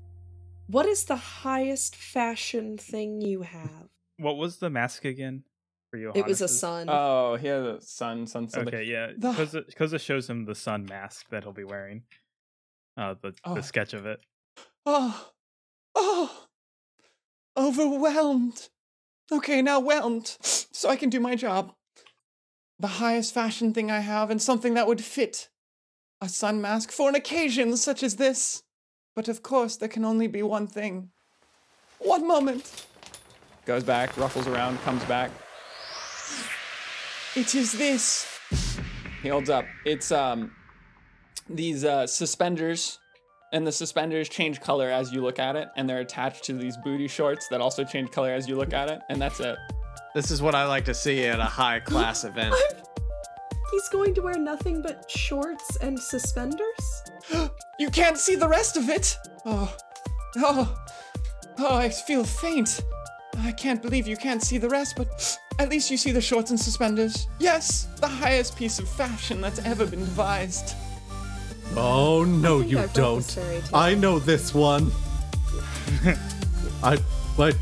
[0.68, 3.90] What is the highest fashion thing you have?
[4.20, 5.44] what was the mask again
[5.92, 6.18] for Johannes?
[6.18, 6.88] It was a sun.
[6.90, 8.74] Oh, he has a sun, sun, something.
[8.74, 9.08] Okay, yeah.
[9.18, 12.04] The- Koza, Koza shows him the sun mask that he'll be wearing.
[12.98, 13.54] Uh, the Oh.
[13.56, 14.20] the sketch of it.
[14.86, 15.30] Oh,
[15.96, 16.46] oh,
[17.58, 18.70] overwhelmed.
[19.32, 21.74] Okay, now whelmed, so I can do my job.
[22.80, 25.50] The highest fashion thing I have, and something that would fit
[26.22, 28.64] a sun mask for an occasion such as this.
[29.16, 31.10] But of course, there can only be one thing.
[32.00, 32.86] One moment.
[33.66, 35.32] Goes back, ruffles around, comes back.
[37.36, 38.28] It is this.
[39.22, 39.66] He holds up.
[39.86, 40.52] It's um
[41.50, 43.00] these uh, suspenders
[43.54, 46.76] and the suspenders change color as you look at it, and they're attached to these
[46.78, 49.58] booty shorts that also change color as you look at it, and that's it.
[50.16, 52.56] This is what I like to see at a high class event.
[53.72, 57.04] He's going to wear nothing but shorts and suspenders?
[57.80, 59.16] You can't see the rest of it.
[59.46, 59.72] Oh,
[60.38, 60.76] oh,
[61.60, 61.76] oh!
[61.76, 62.82] I feel faint.
[63.38, 66.50] I can't believe you can't see the rest, but at least you see the shorts
[66.50, 67.28] and suspenders.
[67.38, 70.74] Yes, the highest piece of fashion that's ever been devised.
[71.76, 73.18] Oh no, you I've don't.
[73.18, 73.76] this fairy tale.
[73.76, 74.92] I know this one.
[76.82, 76.98] I
[77.36, 77.54] what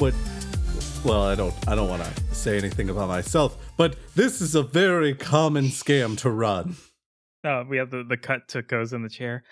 [0.00, 0.14] what
[1.04, 4.62] well, I don't I don't want to say anything about myself, but this is a
[4.62, 6.76] very common scam to run.
[7.42, 9.42] Uh, we have the, the cut to Koza in the chair.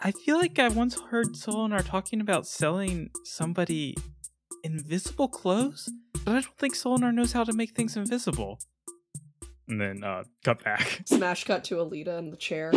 [0.00, 3.96] I feel like I once heard Solinar talking about selling somebody
[4.64, 5.88] invisible clothes,
[6.24, 8.58] but I don't think Solinar knows how to make things invisible.
[9.68, 11.02] And then uh, cut back.
[11.06, 12.72] Smash cut to Alita in the chair.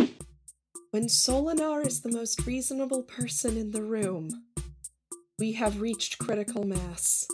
[0.92, 4.28] When Solinar is the most reasonable person in the room,
[5.38, 7.26] we have reached critical mass.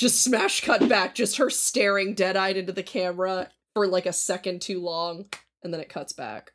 [0.00, 4.14] Just smash cut back, just her staring dead eyed into the camera for like a
[4.14, 5.26] second too long,
[5.62, 6.52] and then it cuts back.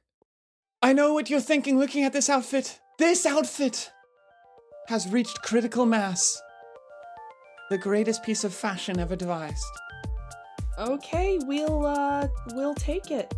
[0.81, 2.79] I know what you're thinking looking at this outfit.
[2.97, 3.91] This outfit
[4.87, 6.41] has reached critical mass.
[7.69, 9.63] The greatest piece of fashion ever devised.
[10.79, 13.31] Okay, we'll uh we'll take it.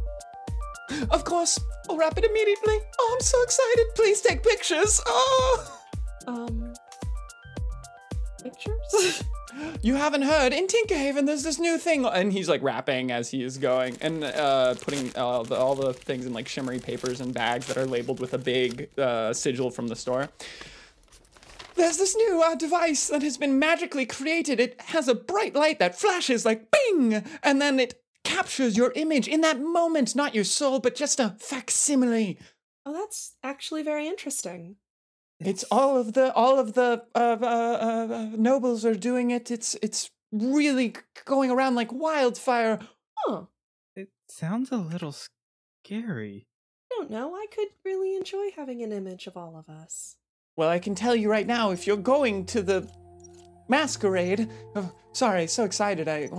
[1.11, 2.77] Of course, I'll wrap it immediately.
[2.97, 3.87] Oh, I'm so excited.
[3.95, 5.01] Please take pictures.
[5.05, 5.81] Oh.
[6.27, 6.73] Um
[8.41, 9.23] pictures?
[9.81, 11.25] You haven't heard in Tinkerhaven.
[11.25, 15.15] There's this new thing, and he's like rapping as he is going and uh, putting
[15.15, 18.33] all the, all the things in like shimmery papers and bags that are labeled with
[18.33, 20.29] a big uh, sigil from the store.
[21.75, 24.59] There's this new uh, device that has been magically created.
[24.59, 29.27] It has a bright light that flashes like bing, and then it captures your image
[29.27, 32.37] in that moment, not your soul, but just a facsimile.
[32.85, 34.75] oh, that's actually very interesting.
[35.39, 39.51] It's all of the all of the uh, uh, uh, uh, nobles are doing it.
[39.51, 40.95] It's it's really
[41.25, 42.79] going around like wildfire.
[43.15, 43.43] Huh.
[43.95, 45.13] It sounds a little
[45.83, 46.47] scary.
[46.91, 47.35] I don't know.
[47.35, 50.17] I could really enjoy having an image of all of us.
[50.55, 52.89] Well, I can tell you right now, if you're going to the
[53.67, 56.29] masquerade, oh, sorry, so excited, I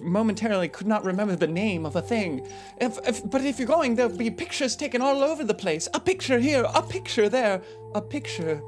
[0.00, 2.46] momentarily could not remember the name of a thing.
[2.80, 5.88] If, if, but if you're going, there'll be pictures taken all over the place.
[5.94, 7.62] A picture here, a picture there,
[7.94, 8.62] a picture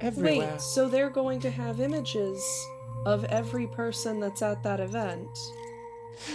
[0.00, 0.52] everywhere.
[0.52, 2.42] Wait, so they're going to have images
[3.06, 5.30] of every person that's at that event?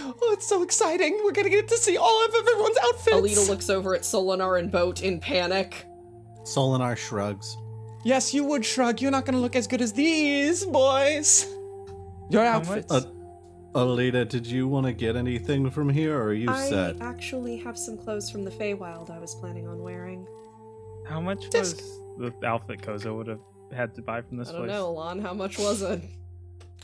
[0.00, 1.20] Oh, it's so exciting!
[1.22, 3.16] We're gonna get to see all of everyone's outfits.
[3.16, 5.86] Alita looks over at Solinar and Boat in panic.
[6.44, 7.56] Solinar shrugs.
[8.04, 9.00] Yes, you would shrug.
[9.00, 11.46] You're not gonna look as good as these boys.
[12.30, 12.92] Your How much- outfits.
[12.92, 13.02] Uh,
[13.74, 17.00] Alita, did you want to get anything from here, or are you I set?
[17.00, 20.26] actually have some clothes from the Feywild I was planning on wearing.
[21.06, 21.82] How much Just-
[22.18, 23.40] was the outfit Koza would have
[23.72, 24.56] had to buy from this place?
[24.56, 24.78] I don't place?
[24.78, 26.02] know, Alon, how much was it?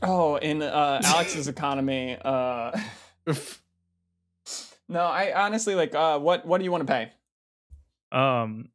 [0.02, 2.16] oh, in uh, Alex's economy.
[2.24, 2.70] Uh,
[4.88, 5.94] no, I honestly like.
[5.94, 7.12] Uh, what What do you want to pay?
[8.10, 8.70] Um,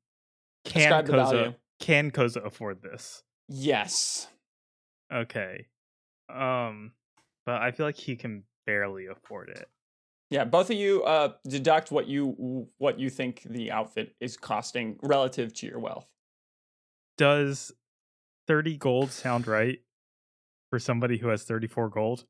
[0.65, 1.37] can Describe the value.
[1.39, 3.23] Koza can Koza afford this?
[3.49, 4.27] Yes.
[5.13, 5.67] Okay.
[6.33, 6.93] Um,
[7.45, 9.67] but I feel like he can barely afford it.
[10.29, 14.97] Yeah, both of you uh, deduct what you what you think the outfit is costing
[15.03, 16.07] relative to your wealth.
[17.17, 17.73] does
[18.47, 19.79] 30 gold sound right
[20.69, 22.25] for somebody who has 34 gold?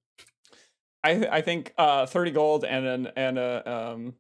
[1.04, 4.14] I th- I think uh, thirty gold and an and a um,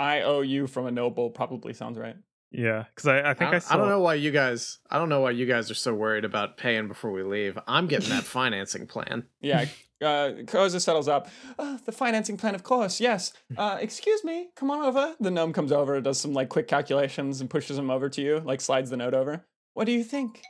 [0.00, 2.16] IOU from a noble probably sounds right.
[2.50, 3.74] Yeah, because I, I think I, I, saw.
[3.74, 4.78] I don't know why you guys.
[4.90, 7.58] I don't know why you guys are so worried about paying before we leave.
[7.66, 9.24] I'm getting that financing plan.
[9.40, 9.66] Yeah,
[10.00, 11.28] uh, Koza settles up.
[11.58, 13.00] Uh, the financing plan, of course.
[13.00, 13.32] Yes.
[13.56, 14.50] Uh, excuse me.
[14.54, 15.14] Come on over.
[15.20, 18.40] The gnome comes over, does some like quick calculations, and pushes him over to you.
[18.40, 19.44] Like slides the note over.
[19.74, 20.42] What do you think?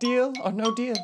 [0.00, 0.96] Deal or no deal?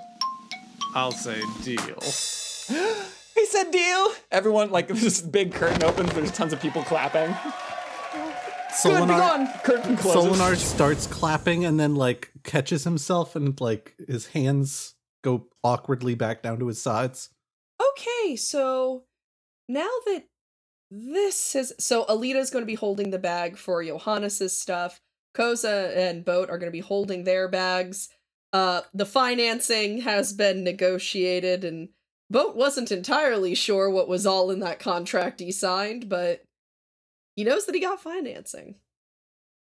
[0.95, 1.99] I'll say deal.
[2.01, 4.13] he said deal.
[4.31, 6.13] Everyone like this big curtain opens.
[6.13, 7.35] There's tons of people clapping.
[8.71, 9.47] Solinar, gone.
[9.63, 10.39] Curtain closes.
[10.39, 16.43] Solinar starts clapping and then like catches himself and like his hands go awkwardly back
[16.43, 17.31] down to his sides.
[17.81, 19.05] Okay, so
[19.69, 20.25] now that
[20.91, 25.01] this is so Alita's going to be holding the bag for Johannes's stuff.
[25.37, 28.09] Koza and Boat are going to be holding their bags.
[28.53, 31.91] Uh the financing has been negotiated and
[32.31, 36.43] Boat wasn't entirely sure what was all in that contract he signed, but
[37.39, 38.75] he knows that he got financing.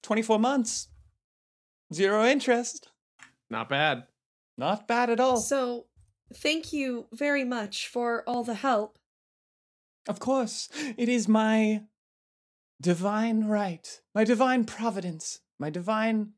[0.03, 0.89] 24 months.
[1.93, 2.89] Zero interest.
[3.51, 4.05] Not bad.
[4.57, 5.37] Not bad at all.
[5.37, 5.85] So,
[6.33, 8.99] thank you very much for all the help.
[10.09, 11.83] Of course, it is my
[12.81, 16.31] divine right, my divine providence, my divine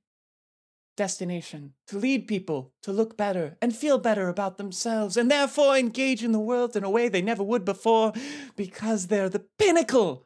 [0.96, 6.24] destination to lead people to look better and feel better about themselves and therefore engage
[6.24, 8.12] in the world in a way they never would before
[8.56, 10.24] because they're the pinnacle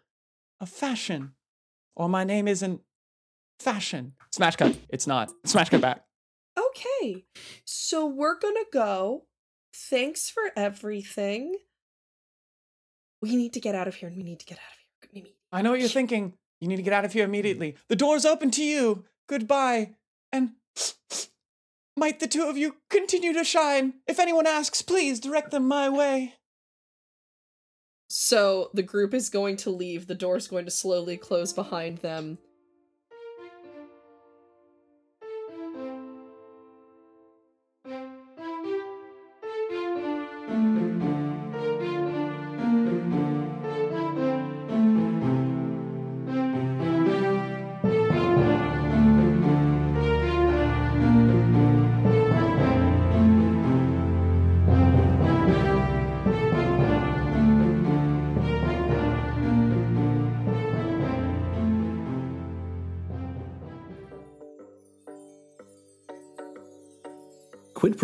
[0.63, 1.33] of fashion.
[1.95, 2.81] Or my name isn't
[3.61, 4.15] fashion.
[4.31, 4.79] Smash cut.
[4.89, 5.31] It's not.
[5.45, 6.05] Smash cut back.
[6.59, 7.25] Okay,
[7.67, 9.25] so we're gonna go.
[9.75, 11.57] Thanks for everything.
[13.21, 15.23] We need to get out of here and we need to get out of here.
[15.23, 16.35] Need- I know what you're thinking.
[16.61, 17.77] You need to get out of here immediately.
[17.89, 19.05] The door's open to you.
[19.29, 19.97] Goodbye.
[20.31, 20.53] And
[21.97, 23.95] might the two of you continue to shine.
[24.07, 26.35] If anyone asks, please direct them my way.
[28.15, 30.07] So the group is going to leave.
[30.07, 32.37] The door's going to slowly close behind them.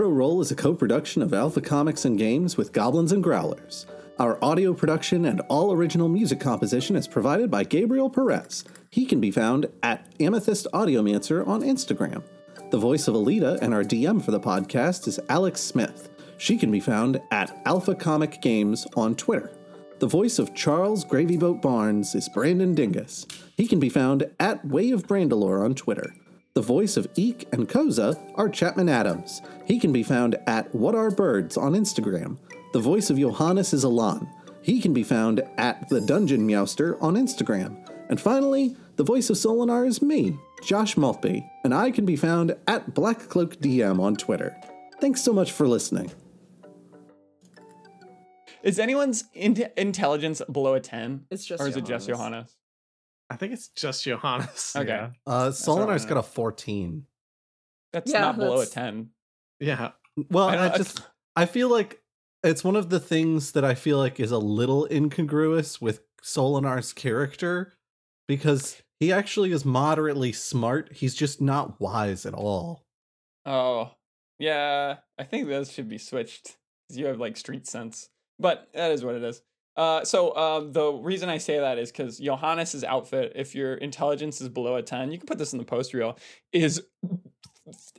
[0.08, 3.84] Pro Roll is a co production of Alpha Comics and Games with Goblins and Growlers.
[4.18, 8.64] Our audio production and all original music composition is provided by Gabriel Perez.
[8.88, 12.22] He can be found at Amethyst Audiomancer on Instagram.
[12.70, 16.08] The voice of Alita and our DM for the podcast is Alex Smith.
[16.38, 19.52] She can be found at Alpha Comic Games on Twitter.
[19.98, 23.26] The voice of Charles Gravyboat Barnes is Brandon Dingus.
[23.58, 26.14] He can be found at Way of Brandalore on Twitter.
[26.58, 29.42] The voice of Eek and Koza are Chapman Adams.
[29.64, 32.36] He can be found at What Are Birds on Instagram.
[32.72, 34.28] The voice of Johannes is Alan.
[34.60, 37.88] He can be found at The Dungeon Meowster on Instagram.
[38.08, 42.56] And finally, the voice of Solinar is me, Josh Maltby, and I can be found
[42.66, 44.56] at Black Cloak DM on Twitter.
[45.00, 46.10] Thanks so much for listening.
[48.64, 51.26] Is anyone's in- intelligence below a 10?
[51.30, 52.57] It's just Or is it just Johannes.
[53.28, 53.34] Johannes?
[53.34, 54.74] I think it's just Johannes.
[54.76, 54.88] Okay.
[54.88, 55.10] Yeah.
[55.26, 57.06] Uh, Solinar's got a 14.
[57.92, 59.10] That's Yeah, not below a 10.
[59.60, 59.92] Yeah.
[60.30, 61.02] Well, I I, just
[61.36, 62.02] I feel like
[62.42, 66.92] it's one of the things that I feel like is a little incongruous with Solinar's
[66.92, 67.74] character
[68.26, 70.92] because he actually is moderately smart.
[70.92, 72.84] He's just not wise at all.
[73.46, 73.92] Oh,
[74.38, 74.96] yeah.
[75.18, 76.56] I think those should be switched.
[76.88, 78.10] 'cause You have like street sense.
[78.40, 79.42] But that is what it is.
[79.78, 84.40] Uh, so um, the reason I say that is because Johannes's outfit, if your intelligence
[84.40, 86.18] is below a 10, you can put this in the post reel,
[86.52, 86.82] is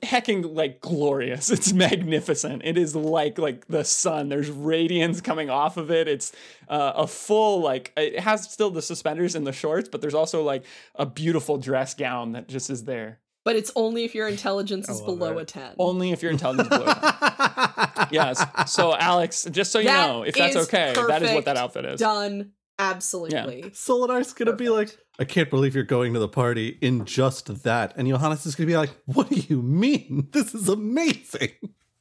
[0.03, 1.49] hecking like glorious.
[1.59, 2.63] It's magnificent.
[2.65, 4.27] It is like like the sun.
[4.27, 6.09] There's radiance coming off of it.
[6.09, 6.33] It's
[6.67, 10.43] uh, a full like it has still the suspenders and the shorts, but there's also
[10.43, 10.65] like
[10.95, 13.19] a beautiful dress gown that just is there.
[13.45, 15.43] But it's only if your intelligence is below it.
[15.43, 15.75] a 10.
[15.79, 17.87] Only if your intelligence is below a 10.
[18.11, 18.43] Yes.
[18.67, 21.57] So Alex, just so you That know, if that's is okay, that is what that
[21.57, 21.99] outfit is.
[21.99, 22.51] Done.
[22.77, 23.63] Absolutely.
[23.71, 27.93] Solinar's gonna be like, I can't believe you're going to the party in just that.
[27.97, 30.29] And Johannes is gonna be like, What do you mean?
[30.31, 31.51] This is amazing.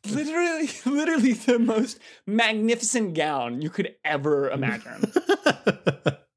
[0.08, 5.12] Literally, literally the most magnificent gown you could ever imagine.